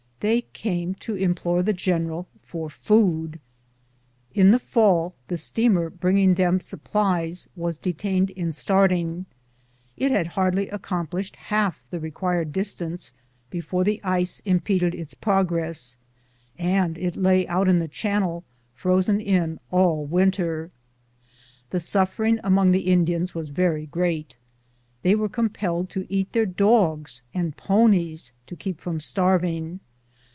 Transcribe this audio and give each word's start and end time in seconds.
They 0.23 0.41
came 0.53 0.93
to 1.01 1.15
implore 1.15 1.63
the 1.63 1.73
general 1.73 2.27
for 2.43 2.69
food. 2.69 3.39
In 4.35 4.51
the 4.51 4.59
fall 4.59 5.15
the 5.29 5.35
steamer 5.39 5.89
bringing 5.89 6.35
them 6.35 6.59
supplies 6.59 7.47
was 7.55 7.75
detained 7.75 8.29
in 8.29 8.51
starting. 8.51 9.25
It 9.97 10.11
had 10.11 10.27
hardly 10.27 10.69
accomplished 10.69 11.35
half 11.37 11.81
the 11.89 11.99
required 11.99 12.53
distance 12.53 13.13
before 13.49 13.83
the 13.83 13.99
ice 14.03 14.41
impeded 14.41 14.93
its 14.93 15.15
progress, 15.15 15.97
and 16.55 16.99
it 16.99 17.15
lay 17.15 17.47
out 17.47 17.67
in 17.67 17.79
the 17.79 17.87
chan 17.87 18.21
nel, 18.21 18.43
frozen 18.75 19.19
in, 19.19 19.59
all 19.71 20.05
winter. 20.05 20.69
The 21.71 21.79
suffering 21.79 22.39
among 22.43 22.73
the 22.73 22.87
In 22.91 23.07
dians 23.07 23.33
was 23.33 23.49
very 23.49 23.87
great. 23.87 24.37
They 25.01 25.15
were 25.15 25.29
compelled 25.29 25.89
to 25.89 26.05
eat 26.13 26.31
their 26.31 26.45
dogs 26.45 27.23
and 27.33 27.57
ponies 27.57 28.33
to 28.45 28.55
keep 28.55 28.79
from 28.79 28.99
starving. 28.99 29.79